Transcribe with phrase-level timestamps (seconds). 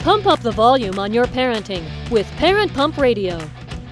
[0.00, 3.38] Pump up the volume on your parenting with Parent Pump Radio.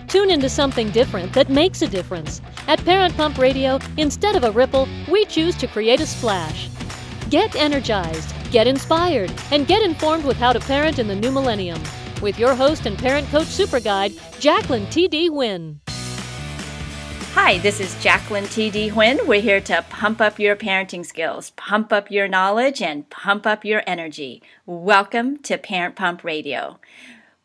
[0.08, 2.40] Tune into something different that makes a difference.
[2.66, 6.70] At Parent Pump Radio, instead of a ripple, we choose to create a splash.
[7.28, 11.82] Get energized, get inspired, and get informed with how to parent in the new millennium.
[12.22, 15.28] With your host and parent coach super guide, Jacqueline T.D.
[15.28, 15.87] Huynh.
[17.34, 18.90] Hi, this is Jacqueline T.D.
[18.90, 19.26] Huynh.
[19.26, 23.64] We're here to pump up your parenting skills, pump up your knowledge, and pump up
[23.64, 24.42] your energy.
[24.66, 26.78] Welcome to Parent Pump Radio.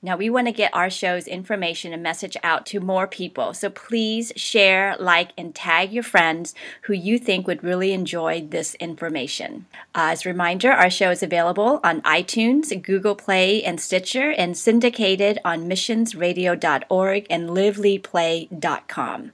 [0.01, 3.53] Now, we want to get our show's information and message out to more people.
[3.53, 8.75] So please share, like, and tag your friends who you think would really enjoy this
[8.75, 9.65] information.
[9.95, 14.57] Uh, as a reminder, our show is available on iTunes, Google Play, and Stitcher, and
[14.57, 19.31] syndicated on missionsradio.org and livelyplay.com.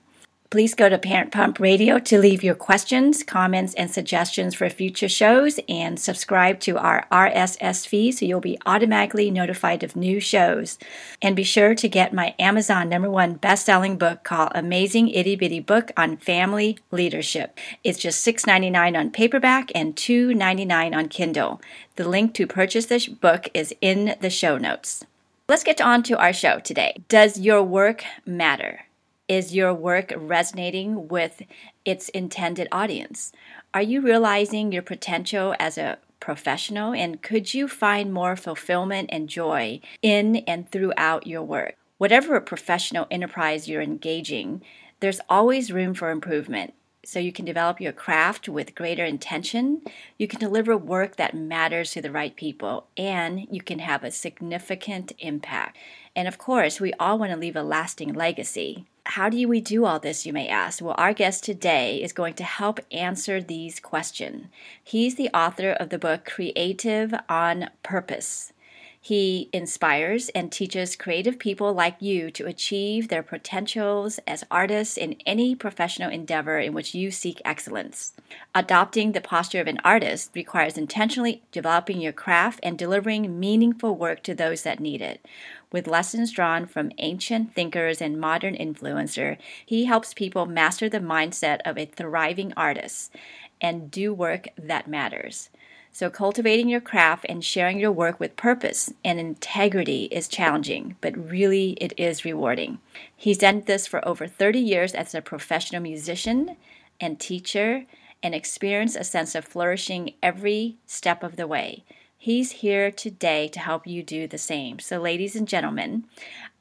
[0.51, 5.07] Please go to Parent Pump Radio to leave your questions, comments, and suggestions for future
[5.07, 10.79] shows and subscribe to our RSS feed so you'll be automatically notified of new shows.
[11.21, 15.35] And be sure to get my Amazon number one best selling book called Amazing Itty
[15.35, 17.59] Bitty Book on Family Leadership.
[17.83, 21.61] It's just $6.99 on paperback and $2.99 on Kindle.
[21.95, 25.05] The link to purchase this book is in the show notes.
[25.47, 27.03] Let's get on to our show today.
[27.07, 28.85] Does your work matter?
[29.29, 31.43] Is your work resonating with
[31.85, 33.31] its intended audience?
[33.75, 36.95] Are you realizing your potential as a professional?
[36.95, 41.75] And could you find more fulfillment and joy in and throughout your work?
[41.99, 44.63] Whatever professional enterprise you're engaging,
[44.99, 46.73] there's always room for improvement.
[47.05, 49.83] So you can develop your craft with greater intention,
[50.17, 54.11] you can deliver work that matters to the right people, and you can have a
[54.11, 55.77] significant impact.
[56.15, 58.85] And of course, we all want to leave a lasting legacy.
[59.13, 60.83] How do we do all this, you may ask?
[60.83, 64.45] Well, our guest today is going to help answer these questions.
[64.83, 68.53] He's the author of the book Creative on Purpose.
[69.01, 75.15] He inspires and teaches creative people like you to achieve their potentials as artists in
[75.25, 78.13] any professional endeavor in which you seek excellence.
[78.53, 84.21] Adopting the posture of an artist requires intentionally developing your craft and delivering meaningful work
[84.21, 85.25] to those that need it.
[85.71, 91.59] With lessons drawn from ancient thinkers and modern influencer, he helps people master the mindset
[91.63, 93.15] of a thriving artist
[93.61, 95.49] and do work that matters.
[95.91, 101.17] So, cultivating your craft and sharing your work with purpose and integrity is challenging, but
[101.17, 102.79] really it is rewarding.
[103.15, 106.57] He's done this for over 30 years as a professional musician
[107.01, 107.85] and teacher
[108.21, 111.83] and experienced a sense of flourishing every step of the way.
[112.21, 114.79] He's here today to help you do the same.
[114.79, 116.03] So, ladies and gentlemen,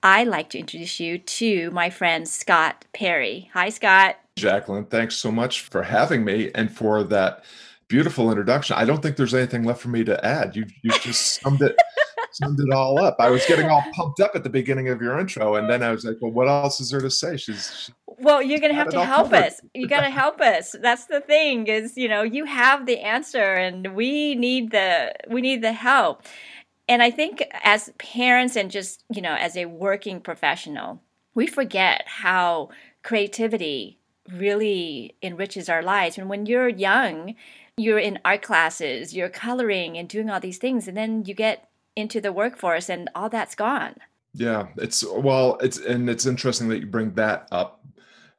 [0.04, 3.50] I'd like to introduce you to my friend Scott Perry.
[3.54, 4.20] Hi, Scott.
[4.36, 7.44] Jacqueline, thanks so much for having me and for that
[7.88, 8.76] beautiful introduction.
[8.76, 10.54] I don't think there's anything left for me to add.
[10.54, 11.74] You you just summed it
[12.34, 13.16] summed it all up.
[13.18, 15.90] I was getting all pumped up at the beginning of your intro, and then I
[15.90, 18.90] was like, "Well, what else is there to say?" She's she, well, you're gonna have
[18.90, 19.46] to help covered.
[19.46, 19.60] us.
[19.74, 20.74] You gotta help us.
[20.80, 21.66] That's the thing.
[21.66, 26.22] Is you know you have the answer, and we need the we need the help.
[26.88, 31.00] And I think as parents and just you know as a working professional,
[31.34, 32.70] we forget how
[33.02, 33.98] creativity
[34.32, 36.18] really enriches our lives.
[36.18, 37.34] And when you're young,
[37.76, 41.68] you're in art classes, you're coloring and doing all these things, and then you get
[41.96, 43.96] into the workforce and all that's gone.
[44.34, 47.78] Yeah, it's well, it's and it's interesting that you bring that up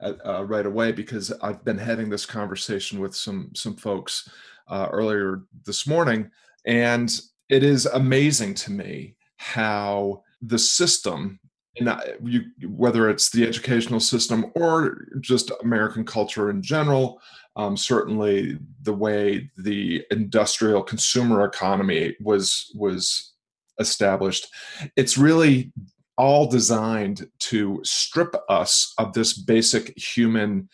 [0.01, 4.29] uh, right away because I've been having this conversation with some some folks
[4.67, 6.29] uh, earlier this morning,
[6.65, 7.11] and
[7.49, 11.39] it is amazing to me how the system
[11.77, 17.21] and you, whether it's the educational system or just American culture in general,
[17.55, 23.33] um, certainly the way the industrial consumer economy was was
[23.79, 24.47] established,
[24.95, 25.71] it's really
[26.19, 30.67] all designed to strip us of this basic human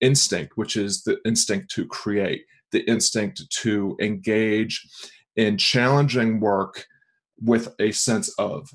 [0.00, 4.88] instinct, which is the instinct to create, the instinct to engage
[5.34, 6.86] in challenging work
[7.42, 8.70] with a sense of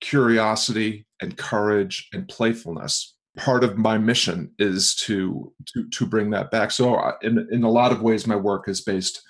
[0.00, 3.16] curiosity and courage and playfulness.
[3.36, 6.70] Part of my mission is to to to bring that back.
[6.70, 9.20] So uh, in in a lot of ways my work is based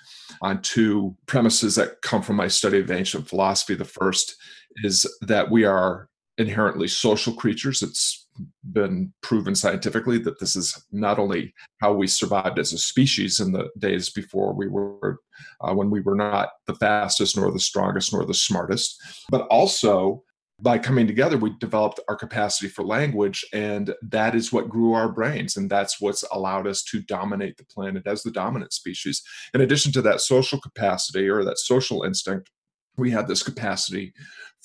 [0.41, 3.73] on two premises that come from my study of ancient philosophy.
[3.73, 4.35] The first
[4.83, 6.07] is that we are
[6.37, 8.27] inherently social creatures it's
[8.71, 13.51] been proven scientifically that this is not only how we survived as a species in
[13.51, 15.17] the days before we were
[15.61, 20.23] uh, when we were not the fastest nor the strongest nor the smartest but also
[20.59, 25.11] by coming together, we developed our capacity for language, and that is what grew our
[25.11, 25.55] brains.
[25.55, 29.21] And that's what's allowed us to dominate the planet as the dominant species.
[29.53, 32.49] In addition to that social capacity or that social instinct,
[32.97, 34.13] we have this capacity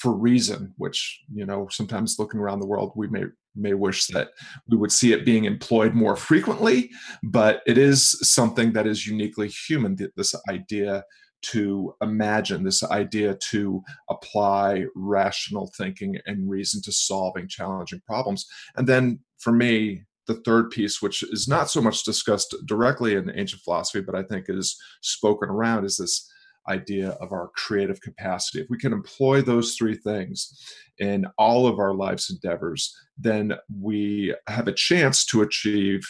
[0.02, 4.30] for reason, which, you know, sometimes looking around the world, we may may wish that
[4.68, 6.90] we would see it being employed more frequently,
[7.22, 11.04] but it is something that is uniquely human, this idea
[11.42, 18.46] to imagine, this idea to apply rational thinking and reason to solving challenging problems.
[18.76, 23.30] And then for me, the third piece, which is not so much discussed directly in
[23.34, 26.31] ancient philosophy, but I think is spoken around, is this
[26.68, 28.60] idea of our creative capacity.
[28.60, 30.58] If we can employ those three things
[30.98, 36.02] in all of our life's endeavors, then we have a chance to achieve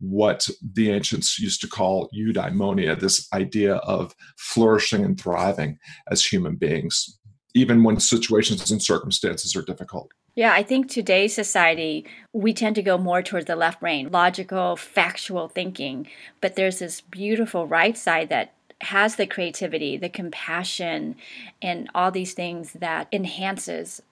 [0.00, 5.78] what the ancients used to call eudaimonia, this idea of flourishing and thriving
[6.10, 7.18] as human beings,
[7.54, 10.10] even when situations and circumstances are difficult.
[10.36, 14.76] Yeah, I think today's society, we tend to go more towards the left brain, logical,
[14.76, 16.06] factual thinking.
[16.40, 21.16] But there's this beautiful right side that has the creativity, the compassion,
[21.60, 24.02] and all these things that enhances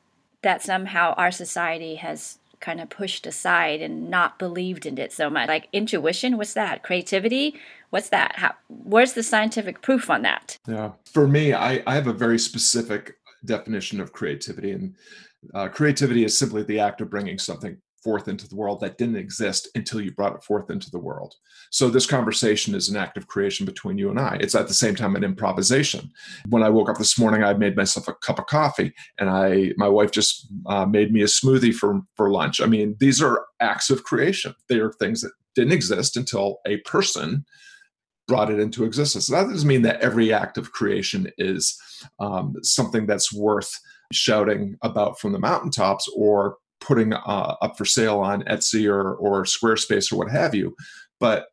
[0.43, 5.31] that somehow our society has kind of pushed aside and not believed in it so
[5.31, 5.49] much.
[5.49, 6.82] Like intuition, what's that?
[6.82, 7.55] Creativity,
[7.91, 8.37] what's that?
[8.37, 10.59] How, where's the scientific proof on that?
[10.67, 14.94] Yeah, for me, I, I have a very specific definition of creativity, and
[15.55, 19.16] uh, creativity is simply the act of bringing something forth into the world that didn't
[19.16, 21.34] exist until you brought it forth into the world.
[21.70, 24.38] So this conversation is an act of creation between you and I.
[24.40, 26.10] It's at the same time an improvisation.
[26.48, 29.72] When I woke up this morning, I made myself a cup of coffee, and I
[29.76, 32.60] my wife just uh, made me a smoothie for for lunch.
[32.60, 34.54] I mean, these are acts of creation.
[34.68, 37.44] They are things that didn't exist until a person
[38.28, 39.26] brought it into existence.
[39.26, 41.80] That doesn't mean that every act of creation is
[42.20, 43.72] um, something that's worth
[44.12, 49.44] shouting about from the mountaintops or putting uh, up for sale on Etsy or or
[49.44, 50.75] Squarespace or what have you.
[51.20, 51.46] But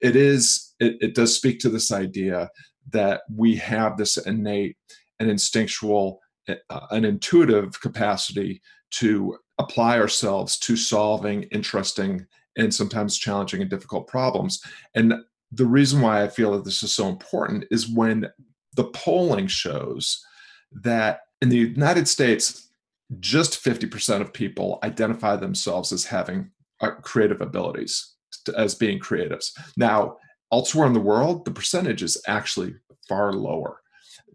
[0.00, 2.50] it is it, it does speak to this idea
[2.90, 4.76] that we have this innate
[5.20, 12.26] and instinctual uh, an intuitive capacity to apply ourselves to solving interesting
[12.56, 14.60] and sometimes challenging and difficult problems
[14.94, 15.14] and
[15.52, 18.28] the reason why i feel that this is so important is when
[18.74, 20.24] the polling shows
[20.72, 22.71] that in the united states
[23.20, 26.50] just 50% of people identify themselves as having
[26.80, 28.14] uh, creative abilities,
[28.56, 29.50] as being creatives.
[29.76, 30.16] Now,
[30.52, 32.74] elsewhere in the world, the percentage is actually
[33.08, 33.80] far lower,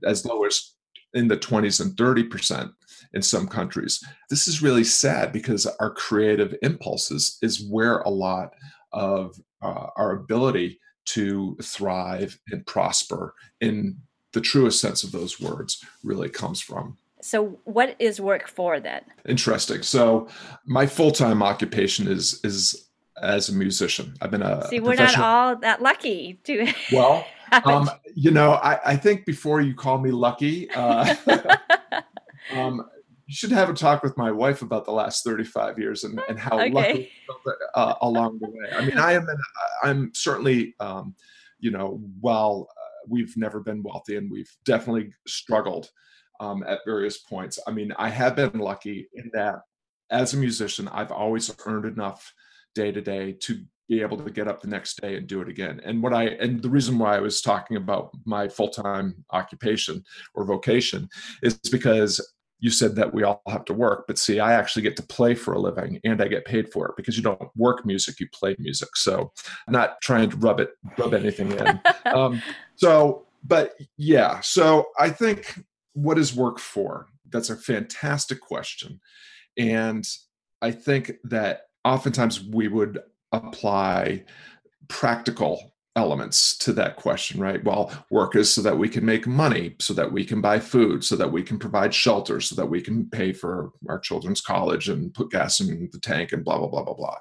[0.03, 0.73] as low as
[1.13, 2.71] in the 20s and 30%
[3.13, 4.03] in some countries.
[4.29, 8.53] This is really sad because our creative impulses is where a lot
[8.93, 13.97] of uh, our ability to thrive and prosper in
[14.33, 16.97] the truest sense of those words really comes from.
[17.21, 19.01] So, what is work for then?
[19.27, 19.81] Interesting.
[19.83, 20.27] So,
[20.65, 22.87] my full time occupation is is
[23.21, 24.15] as a musician.
[24.21, 24.79] I've been a see.
[24.79, 26.71] We're not all that lucky to.
[26.91, 27.25] Well,
[27.65, 31.15] um, you know, I, I think before you call me lucky, uh,
[32.53, 32.85] um,
[33.25, 36.39] you should have a talk with my wife about the last 35 years and, and
[36.39, 36.71] how okay.
[36.71, 37.11] lucky
[37.75, 38.69] uh, along the way.
[38.73, 39.37] I mean, I am, an,
[39.83, 41.15] I'm certainly, um,
[41.59, 45.89] you know, while uh, we've never been wealthy and we've definitely struggled
[46.39, 47.59] um, at various points.
[47.67, 49.59] I mean, I have been lucky in that
[50.09, 52.33] as a musician, I've always earned enough
[52.75, 55.47] day to day to be able to get up the next day and do it
[55.47, 55.81] again.
[55.83, 60.03] And what I and the reason why I was talking about my full-time occupation
[60.35, 61.09] or vocation
[61.41, 62.21] is because
[62.59, 65.35] you said that we all have to work, but see, I actually get to play
[65.35, 68.27] for a living and I get paid for it because you don't work music, you
[68.33, 68.89] play music.
[68.95, 69.31] So
[69.67, 71.79] I'm not trying to rub it, rub anything in.
[72.05, 72.41] um,
[72.75, 75.55] so, but yeah, so I think
[75.97, 77.07] what is work for?
[77.31, 78.99] That's a fantastic question.
[79.57, 80.07] And
[80.61, 82.99] I think that oftentimes we would
[83.31, 84.25] apply
[84.89, 87.63] practical elements to that question, right?
[87.63, 91.03] Well, work is so that we can make money, so that we can buy food,
[91.03, 94.89] so that we can provide shelter, so that we can pay for our children's college
[94.89, 97.17] and put gas in the tank and blah, blah, blah, blah, blah.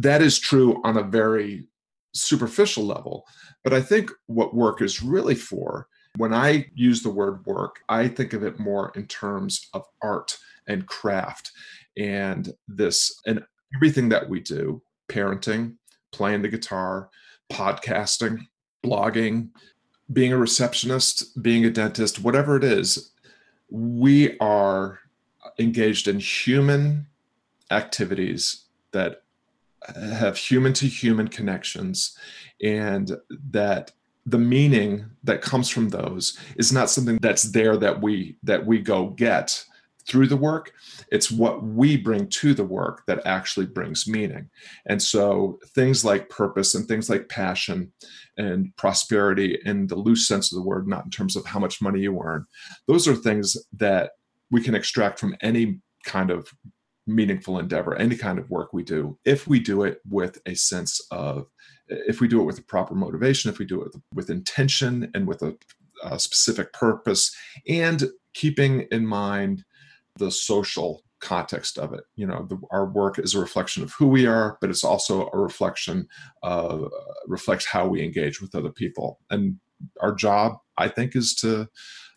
[0.00, 1.66] That is true on a very
[2.14, 3.26] superficial level.
[3.64, 8.08] But I think what work is really for when I use the word work, I
[8.08, 11.52] think of it more in terms of art and craft
[11.96, 15.76] and this and everything that we do parenting,
[16.12, 17.10] playing the guitar,
[17.50, 18.46] podcasting,
[18.84, 19.50] blogging,
[20.12, 23.12] being a receptionist, being a dentist, whatever it is,
[23.70, 25.00] we are
[25.58, 27.06] engaged in human
[27.70, 29.22] activities that
[29.96, 32.16] have human to human connections
[32.62, 33.16] and
[33.50, 33.92] that
[34.26, 38.78] the meaning that comes from those is not something that's there that we that we
[38.78, 39.64] go get
[40.06, 40.72] through the work.
[41.10, 44.50] It's what we bring to the work that actually brings meaning.
[44.86, 47.92] And so things like purpose and things like passion
[48.36, 51.80] and prosperity in the loose sense of the word, not in terms of how much
[51.80, 52.46] money you earn,
[52.88, 54.12] those are things that
[54.50, 56.48] we can extract from any kind of
[57.06, 61.00] meaningful endeavor, any kind of work we do, if we do it with a sense
[61.10, 61.46] of,
[61.88, 65.10] if we do it with a proper motivation, if we do it with, with intention
[65.14, 65.56] and with a,
[66.04, 67.34] a specific purpose,
[67.68, 68.04] and
[68.34, 69.64] keeping in mind
[70.16, 72.04] the social context of it.
[72.16, 75.30] You know, the, our work is a reflection of who we are, but it's also
[75.32, 76.08] a reflection
[76.42, 76.88] of uh,
[77.26, 79.20] reflects how we engage with other people.
[79.30, 79.58] And
[80.00, 81.68] our job, I think, is to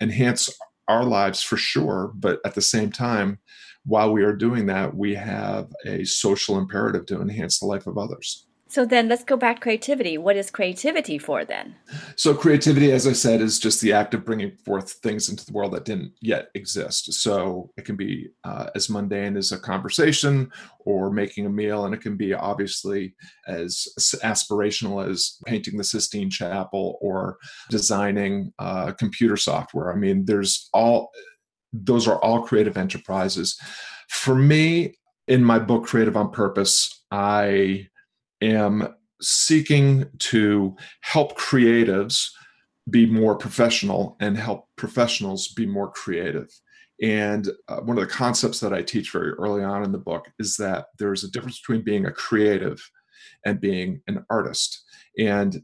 [0.02, 0.50] enhance
[0.88, 3.40] our lives for sure, but at the same time,
[3.86, 7.98] while we are doing that, we have a social imperative to enhance the life of
[7.98, 8.46] others.
[8.68, 10.18] So then let's go back to creativity.
[10.18, 11.76] What is creativity for then?
[12.16, 15.54] So, creativity, as I said, is just the act of bringing forth things into the
[15.54, 17.14] world that didn't yet exist.
[17.14, 21.94] So, it can be uh, as mundane as a conversation or making a meal, and
[21.94, 23.16] it can be obviously
[23.48, 23.88] as
[24.24, 27.38] aspirational as painting the Sistine Chapel or
[27.70, 29.94] designing uh, computer software.
[29.94, 31.12] I mean, there's all
[31.84, 33.60] those are all creative enterprises.
[34.10, 37.88] For me, in my book, Creative on Purpose, I
[38.42, 42.30] am seeking to help creatives
[42.90, 46.50] be more professional and help professionals be more creative.
[47.02, 50.30] And uh, one of the concepts that I teach very early on in the book
[50.40, 52.80] is that there's a difference between being a creative
[53.46, 54.84] and being an artist.
[55.18, 55.62] And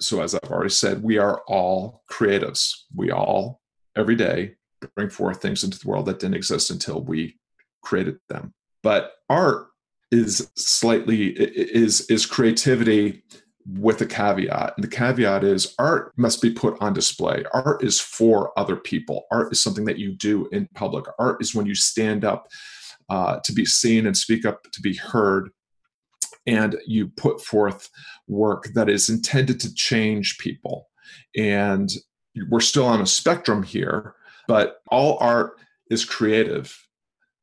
[0.00, 2.72] so, as I've already said, we are all creatives.
[2.94, 3.60] We all,
[3.96, 4.54] every day,
[4.94, 7.38] bring forth things into the world that didn't exist until we
[7.82, 8.54] created them.
[8.82, 9.68] But art
[10.10, 13.22] is slightly is is creativity
[13.66, 14.74] with a caveat.
[14.76, 17.44] And the caveat is art must be put on display.
[17.54, 19.24] Art is for other people.
[19.30, 21.06] Art is something that you do in public.
[21.18, 22.48] Art is when you stand up
[23.08, 25.50] uh, to be seen and speak up to be heard.
[26.46, 27.88] And you put forth
[28.28, 30.88] work that is intended to change people.
[31.36, 31.90] And
[32.50, 34.14] we're still on a spectrum here
[34.48, 35.52] but all art
[35.90, 36.76] is creative.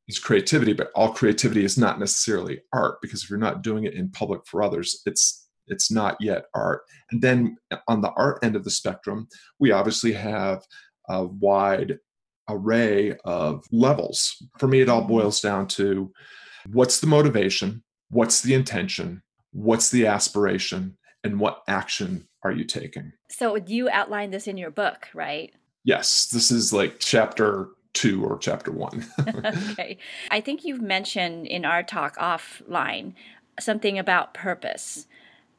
[0.08, 3.93] It's creativity, but all creativity is not necessarily art because if you're not doing it
[3.93, 6.81] in public for others, it's it's not yet art.
[7.12, 9.27] And then on the art end of the spectrum,
[9.60, 10.63] we obviously have
[11.08, 12.00] a wide
[12.50, 14.36] array of levels.
[14.58, 16.12] For me, it all boils down to
[16.72, 23.13] what's the motivation, what's the intention, what's the aspiration, and what action are you taking?
[23.29, 25.53] So you outline this in your book, right?
[25.84, 29.06] Yes, this is like chapter two or chapter one.
[29.72, 29.98] okay.
[30.30, 33.14] I think you've mentioned in our talk offline
[33.60, 35.08] something about purpose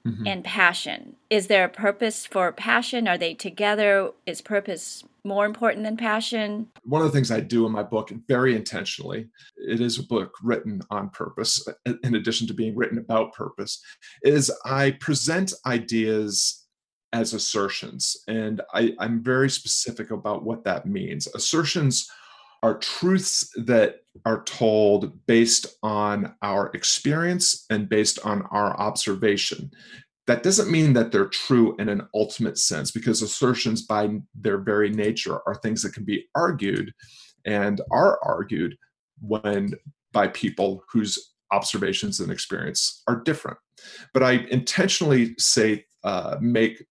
[0.06, 0.26] mm-hmm.
[0.26, 1.16] and passion.
[1.30, 3.08] Is there a purpose for passion?
[3.08, 4.12] Are they together?
[4.26, 6.68] Is purpose more important than passion?
[6.84, 10.34] One of the things I do in my book, very intentionally, it is a book
[10.42, 11.64] written on purpose,
[12.02, 13.80] in addition to being written about purpose,
[14.22, 16.61] is I present ideas
[17.12, 18.16] as assertions.
[18.28, 21.28] And I, I'm very specific about what that means.
[21.34, 22.10] Assertions
[22.62, 29.70] are truths that are told based on our experience and based on our observation.
[30.28, 34.90] That doesn't mean that they're true in an ultimate sense, because assertions, by their very
[34.90, 36.94] nature, are things that can be argued
[37.44, 38.76] and are argued
[39.20, 39.74] when
[40.12, 43.58] by people whose observations and experience are different.
[44.14, 46.84] But I intentionally say, uh, make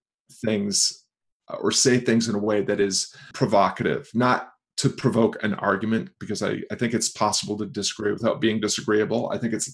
[0.45, 1.05] things
[1.49, 6.09] uh, or say things in a way that is provocative, not to provoke an argument,
[6.19, 9.29] because I, I think it's possible to disagree without being disagreeable.
[9.31, 9.73] I think it's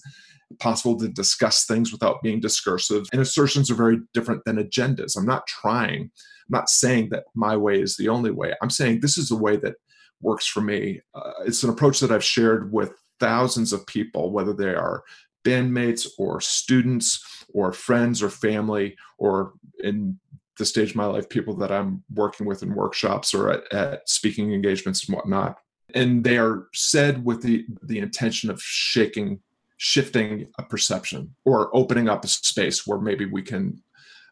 [0.60, 3.06] possible to discuss things without being discursive.
[3.12, 5.16] And assertions are very different than agendas.
[5.16, 8.54] I'm not trying, I'm not saying that my way is the only way.
[8.60, 9.76] I'm saying this is the way that
[10.20, 11.00] works for me.
[11.14, 15.04] Uh, it's an approach that I've shared with thousands of people, whether they are
[15.44, 20.18] bandmates or students or friends or family or in
[20.58, 24.08] the stage of my life people that I'm working with in workshops or at, at
[24.08, 25.58] speaking engagements and whatnot.
[25.94, 29.40] And they are said with the the intention of shaking,
[29.78, 33.82] shifting a perception or opening up a space where maybe we can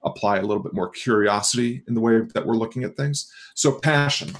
[0.04, 3.32] apply a little bit more curiosity in the way that we're looking at things.
[3.54, 4.32] So passion,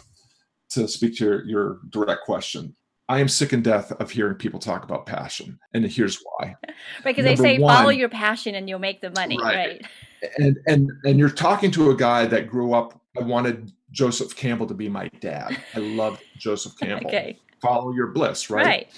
[0.71, 2.76] to speak to your, your direct question,
[3.09, 6.57] I am sick and death of hearing people talk about passion, and here's why.
[7.05, 9.38] Right, because they say one, follow your passion and you'll make the money.
[9.40, 9.55] Right.
[9.55, 9.87] right
[10.38, 14.66] and and and you're talking to a guy that grew up i wanted joseph campbell
[14.66, 17.38] to be my dad i loved joseph campbell okay.
[17.61, 18.66] follow your bliss right?
[18.66, 18.88] right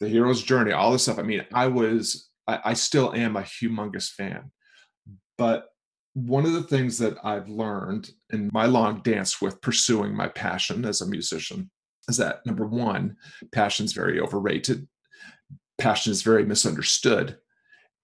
[0.00, 3.42] the hero's journey all this stuff i mean i was I, I still am a
[3.42, 4.50] humongous fan
[5.38, 5.68] but
[6.14, 10.84] one of the things that i've learned in my long dance with pursuing my passion
[10.84, 11.70] as a musician
[12.08, 13.16] is that number one,
[13.52, 14.86] passion is very overrated,
[15.78, 17.38] passion is very misunderstood.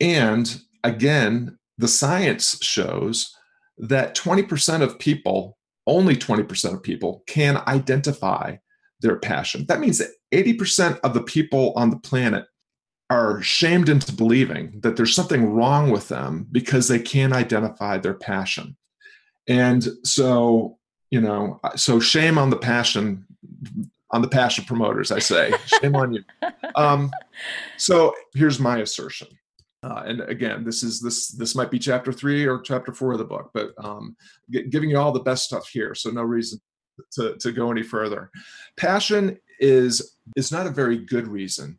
[0.00, 3.36] And again, the science shows
[3.76, 5.58] that 20% of people,
[5.88, 8.54] only 20% of people, can identify
[9.00, 9.66] their passion.
[9.66, 12.46] That means that 80% of the people on the planet
[13.10, 18.14] are shamed into believing that there's something wrong with them because they can't identify their
[18.14, 18.76] passion.
[19.48, 20.78] And so,
[21.10, 23.26] you know, so shame on the passion
[24.12, 25.52] on the passion promoters, I say.
[25.80, 26.22] Shame on you.
[26.74, 27.10] Um,
[27.76, 29.28] so here's my assertion.
[29.82, 33.18] Uh, and again, this is this this might be chapter three or chapter four of
[33.18, 34.16] the book, but um,
[34.50, 36.60] g- giving you all the best stuff here, so no reason
[37.12, 38.30] to, to go any further.
[38.76, 41.78] Passion is is not a very good reason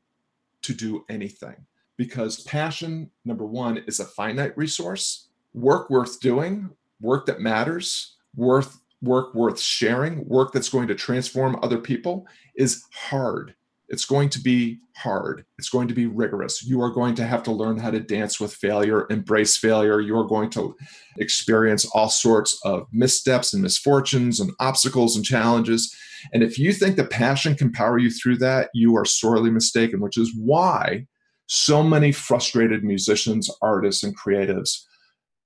[0.63, 1.55] to do anything
[1.97, 5.29] because passion, number one, is a finite resource.
[5.53, 11.59] Work worth doing, work that matters, worth work worth sharing, work that's going to transform
[11.61, 13.53] other people is hard.
[13.89, 15.45] It's going to be hard.
[15.57, 16.63] It's going to be rigorous.
[16.63, 19.99] You are going to have to learn how to dance with failure, embrace failure.
[19.99, 20.75] You're going to
[21.17, 25.95] experience all sorts of missteps and misfortunes and obstacles and challenges.
[26.31, 29.99] And if you think that passion can power you through that, you are sorely mistaken,
[29.99, 31.05] which is why
[31.47, 34.83] so many frustrated musicians, artists, and creatives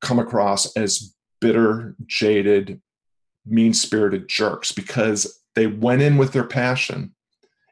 [0.01, 2.81] come across as bitter, jaded,
[3.45, 7.13] mean spirited jerks because they went in with their passion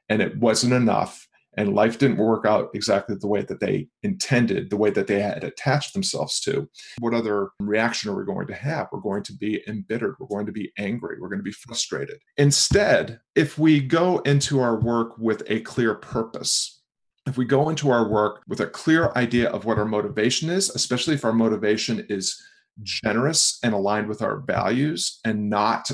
[0.09, 4.69] and it wasn't enough and life didn't work out exactly the way that they intended,
[4.69, 6.69] the way that they had attached themselves to.
[6.99, 8.87] What other reaction are we going to have?
[8.91, 10.15] We're going to be embittered.
[10.19, 11.17] We're going to be angry.
[11.19, 12.17] We're going to be frustrated.
[12.37, 16.81] Instead, if we go into our work with a clear purpose,
[17.25, 20.69] if we go into our work with a clear idea of what our motivation is,
[20.69, 22.39] especially if our motivation is
[22.83, 25.89] generous and aligned with our values and not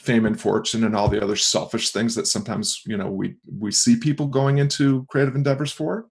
[0.00, 3.70] fame and fortune and all the other selfish things that sometimes you know we we
[3.70, 6.06] see people going into creative endeavors for.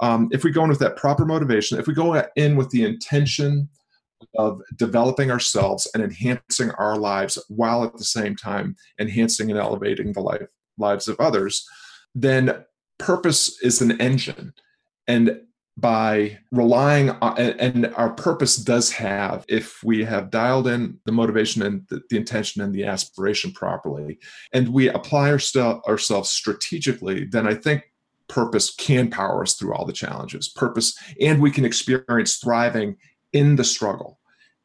[0.00, 2.84] Um, if we go in with that proper motivation if we go in with the
[2.84, 3.68] intention
[4.36, 10.12] of developing ourselves and enhancing our lives while at the same time enhancing and elevating
[10.12, 10.46] the life
[10.78, 11.68] lives of others
[12.14, 12.64] then
[12.98, 14.52] purpose is an engine.
[15.06, 15.40] And
[15.78, 21.62] by relying on and our purpose does have if we have dialed in the motivation
[21.62, 24.18] and the, intention and the aspiration properly
[24.52, 27.84] and we apply ourselves strategically then i think
[28.32, 30.48] purpose can power us through all the challenges.
[30.48, 32.96] Purpose and we can experience thriving
[33.34, 34.18] in the struggle.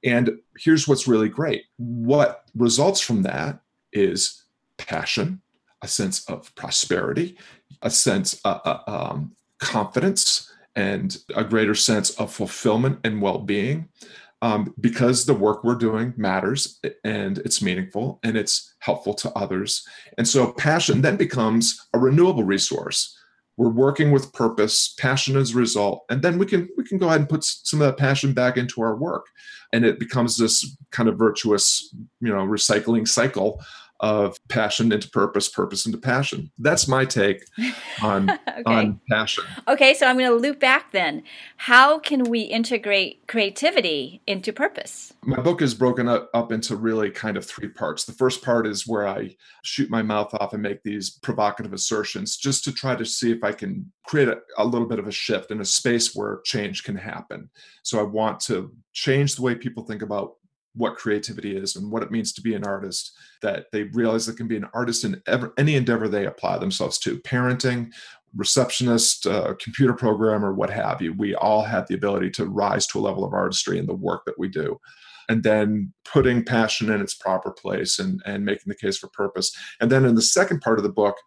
[0.05, 1.63] And here's what's really great.
[1.75, 3.59] What results from that
[3.91, 4.43] is
[4.77, 5.41] passion
[5.81, 7.37] a sense of prosperity
[7.81, 13.89] a sense of uh, uh, um, confidence and a greater sense of fulfillment and well-being
[14.43, 19.83] um, because the work we're doing matters and it's meaningful and it's helpful to others.
[20.17, 23.17] And so passion then becomes a renewable resource.
[23.57, 27.07] We're working with purpose passion as a result and then we can we can go
[27.07, 29.25] ahead and put some of that passion back into our work.
[29.73, 33.59] And it becomes this kind of virtuous you know recycling cycle
[33.99, 36.51] of passion into purpose, purpose into passion.
[36.59, 37.45] That's my take
[38.01, 38.61] on okay.
[38.65, 39.43] on passion.
[39.67, 41.23] Okay, so I'm going to loop back then.
[41.57, 45.13] How can we integrate creativity into purpose?
[45.23, 48.05] My book is broken up, up into really kind of three parts.
[48.05, 52.37] The first part is where I shoot my mouth off and make these provocative assertions
[52.37, 55.11] just to try to see if I can create a, a little bit of a
[55.11, 57.49] shift in a space where change can happen.
[57.83, 60.35] So I want to change the way people think about
[60.77, 64.33] what creativity is and what it means to be an artist that they realize they
[64.33, 67.91] can be an artist in ever, any endeavor they apply themselves to parenting
[68.35, 71.13] receptionist uh, computer programmer what have you.
[71.13, 74.25] We all have the ability to rise to a level of artistry in the work
[74.25, 74.79] that we do.
[75.29, 79.51] And then putting passion in its proper place and, and making the case for purpose.
[79.81, 81.17] And then in the second part of the book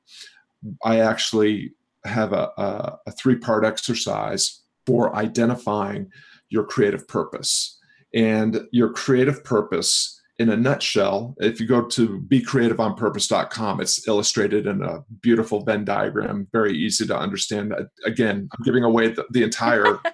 [0.84, 1.72] i actually
[2.04, 6.10] have a, a, a three part exercise for identifying
[6.48, 7.78] your creative purpose
[8.14, 14.82] and your creative purpose in a nutshell if you go to becreativeonpurpose.com it's illustrated in
[14.82, 20.00] a beautiful venn diagram very easy to understand again i'm giving away the, the entire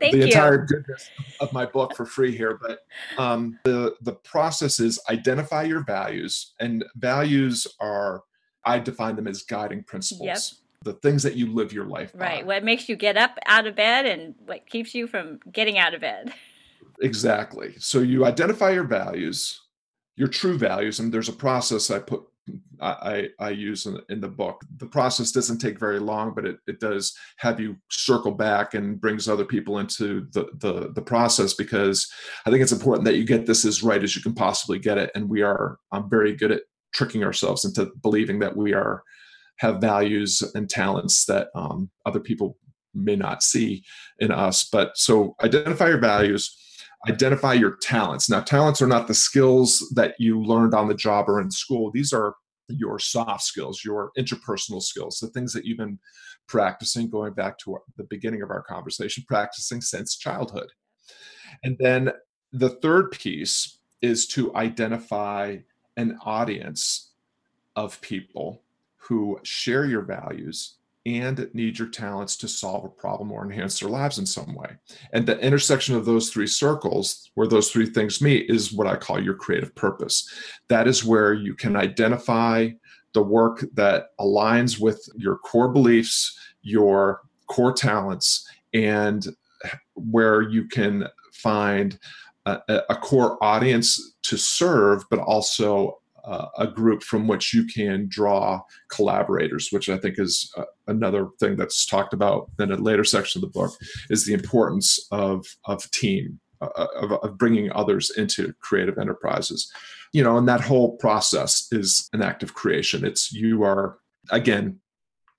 [0.00, 0.24] Thank the you.
[0.24, 2.86] entire goodness of my book for free here but
[3.22, 8.22] um, the the process is identify your values and values are
[8.64, 10.38] i define them as guiding principles yep
[10.84, 12.46] the things that you live your life right by.
[12.46, 15.94] what makes you get up out of bed and what keeps you from getting out
[15.94, 16.32] of bed
[17.02, 17.74] Exactly.
[17.78, 19.60] So you identify your values,
[20.16, 22.22] your true values, and there's a process I put
[22.80, 24.64] I, I use in, in, the book.
[24.78, 29.00] The process doesn't take very long, but it, it does have you circle back and
[29.00, 32.10] brings other people into the, the, the process because
[32.46, 34.96] I think it's important that you get this as right as you can possibly get
[34.96, 35.10] it.
[35.14, 36.62] And we are I'm very good at
[36.94, 39.02] tricking ourselves into believing that we are
[39.58, 42.56] have values and talents that um, other people
[42.94, 43.84] may not see
[44.20, 44.68] in us.
[44.70, 46.56] But so identify your values,
[47.06, 48.28] identify your talents.
[48.28, 51.90] Now, talents are not the skills that you learned on the job or in school.
[51.92, 52.34] These are
[52.68, 55.98] your soft skills, your interpersonal skills, the things that you've been
[56.48, 60.70] practicing, going back to the beginning of our conversation, practicing since childhood.
[61.62, 62.12] And then
[62.52, 65.58] the third piece is to identify
[65.96, 67.12] an audience
[67.76, 68.62] of people
[68.96, 70.77] who share your values
[71.16, 74.76] and need your talents to solve a problem or enhance their lives in some way.
[75.12, 78.96] And the intersection of those three circles, where those three things meet, is what I
[78.96, 80.28] call your creative purpose.
[80.68, 82.70] That is where you can identify
[83.14, 89.26] the work that aligns with your core beliefs, your core talents, and
[89.94, 91.98] where you can find
[92.46, 98.06] a, a core audience to serve, but also uh, a group from which you can
[98.08, 98.60] draw
[98.90, 103.42] collaborators, which I think is uh, another thing that's talked about in a later section
[103.42, 103.72] of the book,
[104.10, 109.72] is the importance of of team, uh, of, of bringing others into creative enterprises.
[110.12, 113.06] You know, and that whole process is an act of creation.
[113.06, 113.98] It's you are
[114.30, 114.80] again,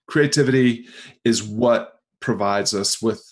[0.07, 0.87] creativity
[1.23, 3.23] is what provides us with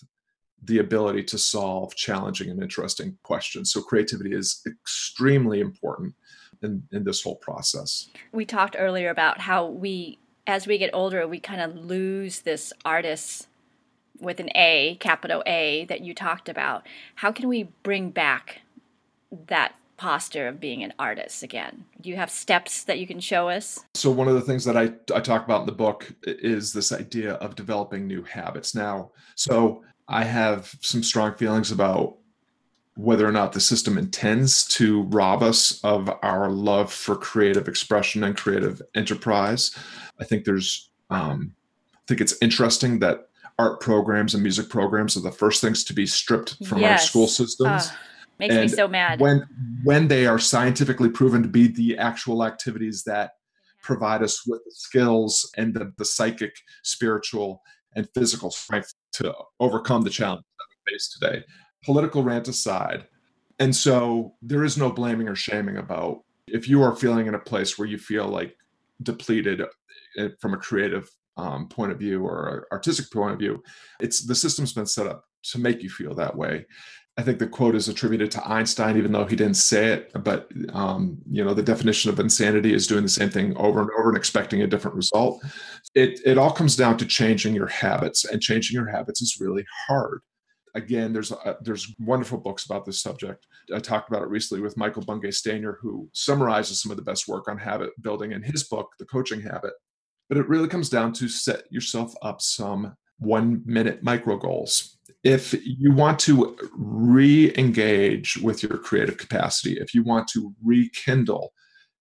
[0.62, 3.72] the ability to solve challenging and interesting questions.
[3.72, 6.14] So creativity is extremely important
[6.62, 8.08] in, in this whole process.
[8.32, 12.72] We talked earlier about how we, as we get older, we kind of lose this
[12.84, 13.48] artist
[14.20, 16.86] with an A, capital A, that you talked about.
[17.16, 18.62] How can we bring back
[19.46, 21.84] that posture of being an artist again?
[22.00, 23.84] Do you have steps that you can show us?
[23.94, 26.92] So, one of the things that I, I talk about in the book is this
[26.92, 28.74] idea of developing new habits.
[28.74, 32.16] Now, so I have some strong feelings about
[32.98, 38.24] whether or not the system intends to rob us of our love for creative expression
[38.24, 39.70] and creative enterprise.
[40.20, 41.54] I think there's, um,
[41.94, 45.94] I think it's interesting that art programs and music programs are the first things to
[45.94, 47.02] be stripped from yes.
[47.02, 47.86] our school systems.
[47.86, 47.92] Uh,
[48.40, 49.20] makes and me so mad.
[49.20, 49.46] When
[49.84, 53.32] when they are scientifically proven to be the actual activities that
[53.80, 57.62] provide us with the skills and the, the psychic, spiritual,
[57.94, 61.44] and physical strength to overcome the challenge that we face today
[61.84, 63.06] political rant aside.
[63.58, 67.40] And so there is no blaming or shaming about if you are feeling in a
[67.40, 68.56] place where you feel like
[69.02, 69.62] depleted
[70.18, 73.62] eh, from a creative um, point of view or artistic point of view,
[74.00, 76.66] it's the system's been set up to make you feel that way.
[77.16, 80.12] I think the quote is attributed to Einstein, even though he didn't say it.
[80.22, 83.90] But um, you know, the definition of insanity is doing the same thing over and
[83.98, 85.42] over and expecting a different result.
[85.96, 89.64] It it all comes down to changing your habits, and changing your habits is really
[89.88, 90.22] hard
[90.74, 93.46] again, there's a, there's wonderful books about this subject.
[93.74, 97.28] I talked about it recently with Michael Bungay Stanier, who summarizes some of the best
[97.28, 99.72] work on habit building in his book, The Coaching Habit.
[100.28, 104.98] But it really comes down to set yourself up some one minute micro goals.
[105.24, 111.52] If you want to re engage with your creative capacity, if you want to rekindle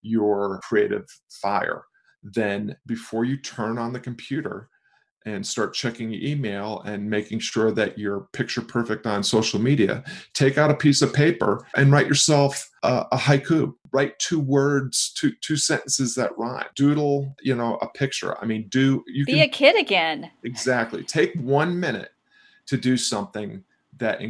[0.01, 1.83] your creative fire,
[2.23, 4.69] then before you turn on the computer,
[5.27, 10.03] and start checking your email and making sure that you're picture perfect on social media,
[10.33, 13.73] take out a piece of paper and write yourself a, a haiku.
[13.91, 16.65] Write two words, two two sentences that rhyme.
[16.75, 18.37] Doodle, you know, a picture.
[18.41, 20.31] I mean, do you be can, a kid again?
[20.43, 21.03] Exactly.
[21.03, 22.11] Take one minute
[22.67, 23.63] to do something
[23.97, 24.21] that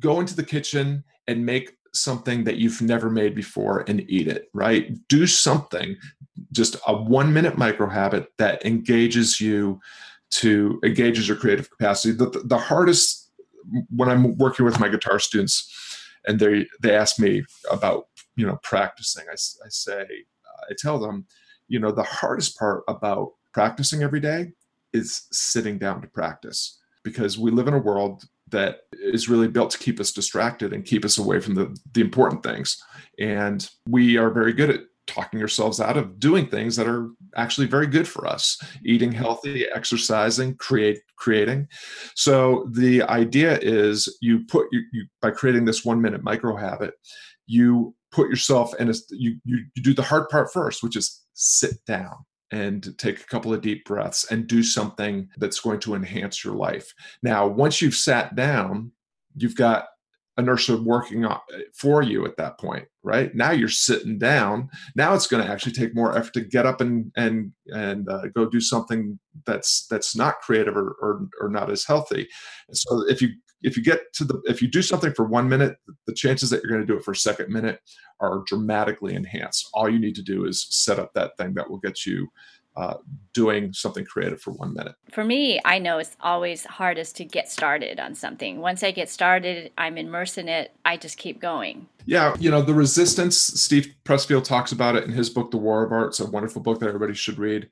[0.00, 4.50] go into the kitchen and make something that you've never made before and eat it,
[4.52, 4.96] right?
[5.08, 5.96] Do something,
[6.52, 9.80] just a one minute micro habit that engages you
[10.30, 12.12] to engage your creative capacity.
[12.12, 13.30] The, the, hardest
[13.90, 15.72] when I'm working with my guitar students
[16.26, 20.06] and they they ask me about you know practicing, I, I say
[20.70, 21.26] I tell them
[21.68, 24.52] you know the hardest part about practicing every day
[24.92, 29.70] is sitting down to practice because we live in a world that is really built
[29.70, 32.80] to keep us distracted and keep us away from the, the important things.
[33.18, 37.66] And we are very good at talking ourselves out of doing things that are actually
[37.66, 39.22] very good for us eating mm-hmm.
[39.22, 41.66] healthy exercising create creating.
[42.14, 46.94] So the idea is you put you, you by creating this one minute micro habit
[47.46, 51.24] you put yourself in a you, you you do the hard part first which is
[51.34, 52.14] sit down
[52.52, 56.54] and take a couple of deep breaths and do something that's going to enhance your
[56.54, 56.92] life.
[57.22, 58.92] Now once you've sat down
[59.36, 59.86] you've got
[60.38, 61.26] inertia working
[61.74, 63.32] for you at that point right?
[63.36, 64.68] Now you're sitting down.
[64.96, 68.26] Now it's going to actually take more effort to get up and and and uh,
[68.34, 72.26] go do something that's that's not creative or, or, or not as healthy.
[72.72, 73.28] So if you
[73.62, 76.62] if you get to the if you do something for one minute the chances that
[76.62, 77.80] you're going to do it for a second minute
[78.20, 79.68] are dramatically enhanced.
[79.72, 82.28] All you need to do is set up that thing that will get you
[82.76, 82.94] uh,
[83.32, 84.94] doing something creative for one minute.
[85.10, 88.60] For me, I know it's always hardest to get started on something.
[88.60, 91.86] Once I get started, I'm immersed in it, I just keep going.
[92.04, 95.84] Yeah, you know, the resistance, Steve Pressfield talks about it in his book, The War
[95.84, 96.08] of Art.
[96.08, 97.68] It's a wonderful book that everybody should read.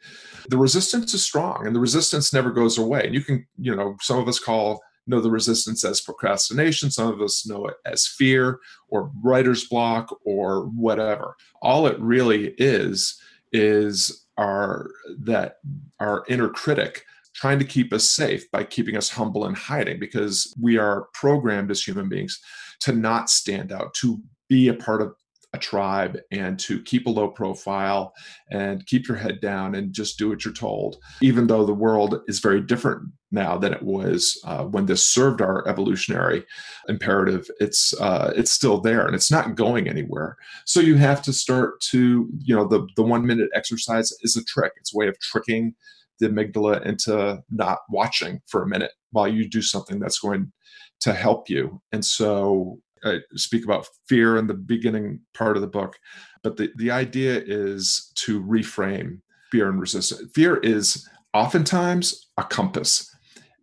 [0.49, 3.05] The resistance is strong and the resistance never goes away.
[3.05, 6.91] And you can, you know, some of us call know the resistance as procrastination.
[6.91, 11.37] Some of us know it as fear or writer's block or whatever.
[11.61, 13.21] All it really is
[13.53, 15.57] is our that
[16.01, 20.55] our inner critic trying to keep us safe by keeping us humble and hiding because
[20.61, 22.41] we are programmed as human beings
[22.81, 25.15] to not stand out to be a part of
[25.55, 28.13] a tribe and to keep a low profile
[28.51, 30.97] and keep your head down and just do what you're told.
[31.23, 35.41] Even though the world is very different now than it was uh, when this served
[35.41, 36.45] our evolutionary
[36.89, 40.37] imperative, it's uh, it's still there and it's not going anywhere.
[40.67, 44.45] So you have to start to you know the the one minute exercise is a
[44.45, 44.73] trick.
[44.77, 45.75] It's a way of tricking
[46.21, 50.53] the amygdala into not watching for a minute while you do something that's going
[51.01, 51.81] to help you.
[51.93, 55.97] And so I speak about fear in the beginning part of the book,
[56.43, 60.31] but the, the idea is to reframe fear and resistance.
[60.35, 63.11] Fear is oftentimes a compass.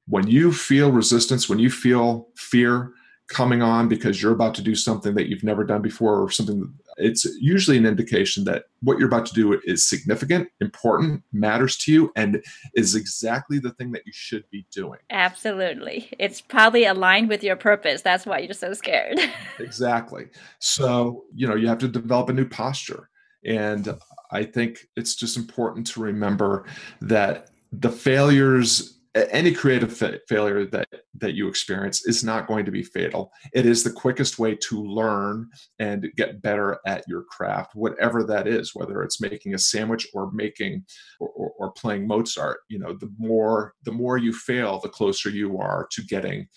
[0.08, 2.94] When you feel resistance, when you feel fear
[3.30, 6.74] coming on because you're about to do something that you've never done before or something
[7.02, 11.92] it's usually an indication that what you're about to do is significant, important, matters to
[11.92, 12.44] you, and
[12.76, 15.00] is exactly the thing that you should be doing.
[15.10, 16.10] Absolutely.
[16.20, 18.02] It's probably aligned with your purpose.
[18.02, 19.20] That's why you're so scared.
[19.60, 20.28] exactly.
[20.60, 23.10] So, you know, you have to develop a new posture.
[23.44, 23.98] And
[24.32, 26.66] I think it's just important to remember
[27.02, 32.72] that the failures any creative fa- failure that that you experience is not going to
[32.72, 33.32] be fatal.
[33.54, 38.48] It is the quickest way to learn and get better at your craft whatever that
[38.48, 40.86] is whether it's making a sandwich or making
[41.20, 45.30] or, or, or playing mozart you know the more the more you fail the closer
[45.30, 46.48] you are to getting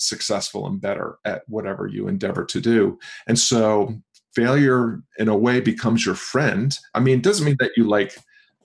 [0.00, 2.98] successful and better at whatever you endeavor to do.
[3.26, 3.94] And so
[4.34, 6.76] failure in a way becomes your friend.
[6.94, 8.16] I mean it doesn't mean that you like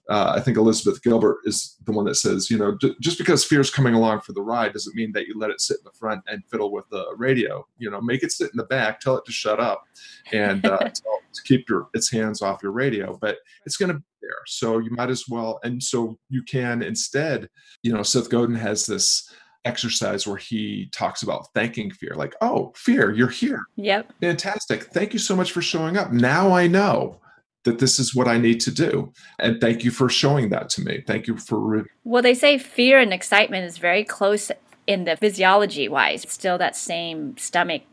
[0.07, 3.43] uh, I think Elizabeth Gilbert is the one that says, you know, d- just because
[3.43, 5.83] fear is coming along for the ride doesn't mean that you let it sit in
[5.83, 7.65] the front and fiddle with the radio.
[7.77, 9.87] You know, make it sit in the back, tell it to shut up,
[10.31, 13.17] and uh, tell it to keep your its hands off your radio.
[13.19, 15.59] But it's going to be there, so you might as well.
[15.63, 17.49] And so you can instead,
[17.81, 19.31] you know, Seth Godin has this
[19.65, 25.11] exercise where he talks about thanking fear like oh fear you're here yep fantastic thank
[25.11, 27.19] you so much for showing up now i know
[27.65, 29.11] that this is what I need to do.
[29.37, 31.03] And thank you for showing that to me.
[31.05, 31.59] Thank you for.
[31.59, 34.51] Re- well, they say fear and excitement is very close
[34.87, 36.23] in the physiology wise.
[36.23, 37.83] It's still that same stomach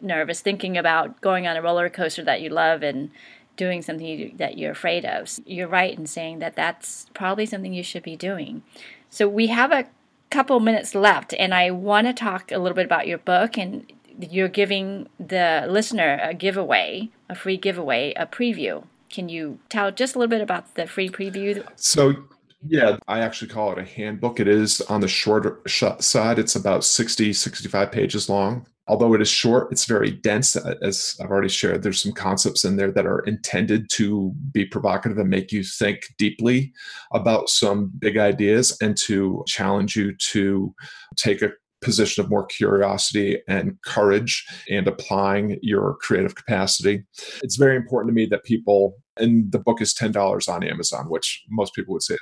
[0.00, 3.10] nervous thinking about going on a roller coaster that you love and
[3.56, 5.28] doing something that you're afraid of.
[5.28, 8.62] So You're right in saying that that's probably something you should be doing.
[9.10, 9.86] So we have a
[10.30, 13.90] couple minutes left, and I want to talk a little bit about your book and
[14.18, 18.84] you're giving the listener a giveaway, a free giveaway, a preview.
[19.12, 21.64] Can you tell just a little bit about the free preview?
[21.76, 22.14] So,
[22.66, 24.40] yeah, I actually call it a handbook.
[24.40, 28.66] It is on the shorter side, it's about 60, 65 pages long.
[28.88, 30.56] Although it is short, it's very dense.
[30.56, 34.64] Uh, as I've already shared, there's some concepts in there that are intended to be
[34.64, 36.72] provocative and make you think deeply
[37.12, 40.74] about some big ideas and to challenge you to
[41.16, 47.04] take a position of more curiosity and courage and applying your creative capacity.
[47.42, 51.42] It's very important to me that people, and the book is $10 on Amazon, which
[51.50, 52.16] most people would say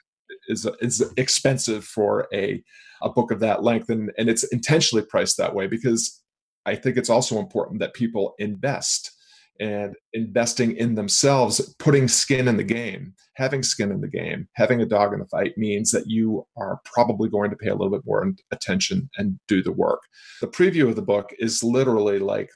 [0.48, 2.62] is, is expensive for a,
[3.03, 3.88] a book of that length.
[3.88, 6.20] And, and it's intentionally priced that way because
[6.66, 9.12] I think it's also important that people invest
[9.61, 14.81] and investing in themselves, putting skin in the game, having skin in the game, having
[14.81, 17.90] a dog in the fight means that you are probably going to pay a little
[17.90, 20.00] bit more attention and do the work.
[20.40, 22.48] The preview of the book is literally like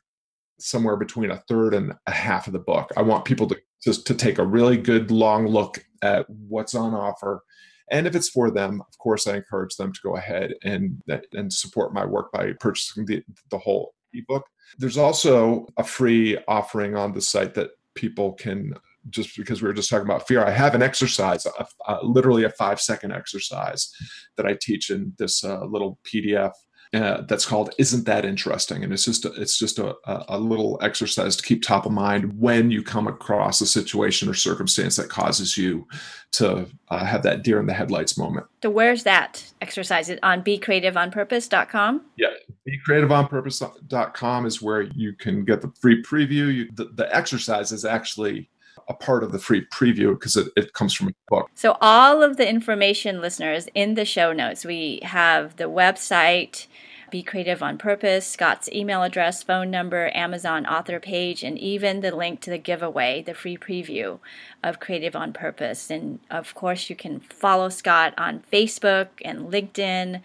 [0.58, 2.90] somewhere between a third and a half of the book.
[2.96, 6.94] I want people to just to take a really good long look at what's on
[6.94, 7.44] offer.
[7.90, 11.52] And if it's for them, of course, I encourage them to go ahead and and
[11.52, 14.46] support my work by purchasing the, the whole ebook.
[14.78, 18.74] There's also a free offering on the site that people can
[19.10, 22.44] just because we were just talking about fear i have an exercise a, a, literally
[22.44, 23.92] a five second exercise
[24.36, 26.52] that i teach in this uh, little pdf
[26.94, 28.84] uh, that's called isn't that interesting?
[28.84, 32.38] And it's just a, it's just a, a little exercise to keep top of mind
[32.38, 35.86] when you come across a situation or circumstance that causes you
[36.32, 38.46] to uh, have that deer in the headlights moment.
[38.62, 40.08] So where's that exercise?
[40.08, 42.28] It on becreativeonpurpose.com yeah
[42.68, 46.52] BeCreativeOnPurpose.com is where you can get the free preview.
[46.54, 48.48] You, the, the exercise is actually
[48.88, 51.50] a part of the free preview because it, it comes from a book.
[51.54, 56.66] So, all of the information, listeners, in the show notes, we have the website,
[57.14, 62.10] Be Creative on Purpose, Scott's email address, phone number, Amazon author page, and even the
[62.10, 64.18] link to the giveaway, the free preview
[64.64, 65.92] of Creative on Purpose.
[65.92, 70.22] And of course, you can follow Scott on Facebook and LinkedIn.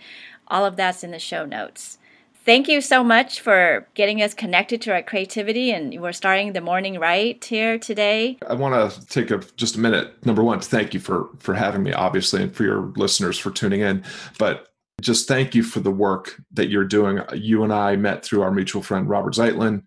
[0.48, 2.00] All of that's in the show notes
[2.46, 6.62] thank you so much for getting us connected to our creativity and we're starting the
[6.62, 10.68] morning right here today i want to take a, just a minute number one to
[10.68, 14.04] thank you for for having me obviously and for your listeners for tuning in
[14.38, 14.69] but
[15.00, 18.52] just thank you for the work that you're doing you and i met through our
[18.52, 19.84] mutual friend robert zeitlin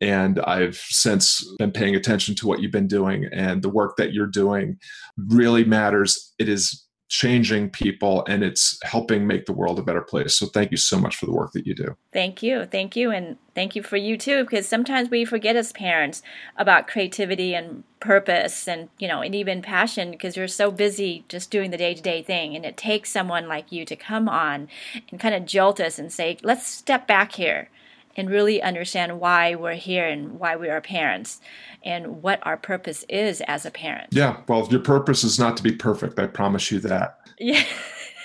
[0.00, 4.12] and I've since been paying attention to what you've been doing and the work that
[4.12, 4.76] you're doing
[5.16, 6.34] really matters.
[6.38, 10.34] It is changing people and it's helping make the world a better place.
[10.34, 11.96] So thank you so much for the work that you do.
[12.12, 12.64] Thank you.
[12.64, 13.10] Thank you.
[13.10, 16.22] And thank you for you too, because sometimes we forget as parents
[16.56, 21.50] about creativity and purpose and, you know, and even passion because you're so busy just
[21.50, 22.56] doing the day to day thing.
[22.56, 24.68] And it takes someone like you to come on
[25.10, 27.68] and kind of jolt us and say, let's step back here
[28.16, 31.40] and really understand why we're here and why we are parents
[31.82, 34.08] and what our purpose is as a parent.
[34.10, 36.18] Yeah, well, your purpose is not to be perfect.
[36.18, 37.18] I promise you that.
[37.38, 37.64] Yeah.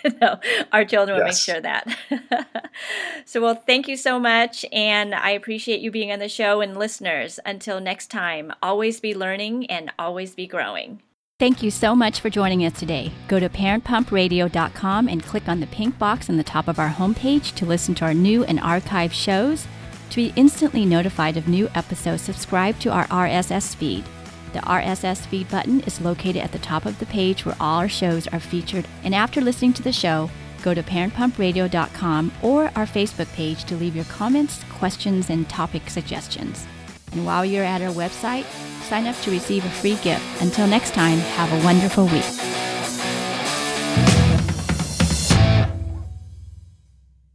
[0.22, 0.40] no,
[0.72, 1.48] our children will yes.
[1.48, 2.68] make sure that.
[3.26, 4.66] so, well, thank you so much.
[4.72, 6.62] And I appreciate you being on the show.
[6.62, 11.02] And listeners, until next time, always be learning and always be growing.
[11.40, 13.14] Thank you so much for joining us today.
[13.30, 17.56] Go to parentpumpradio.com and click on the pink box on the top of our homepage
[17.56, 19.66] to listen to our new and archived shows
[20.10, 24.06] to be instantly notified of new episodes, subscribe to our RSS feed.
[24.54, 27.90] The RSS feed button is located at the top of the page where all our
[27.90, 28.88] shows are featured.
[29.04, 30.30] And after listening to the show,
[30.64, 36.66] go to parentpumpradio.com or our Facebook page to leave your comments, questions, and topic suggestions.
[37.12, 38.46] And while you're at our website,
[38.84, 40.42] sign up to receive a free gift.
[40.42, 42.26] Until next time, have a wonderful week.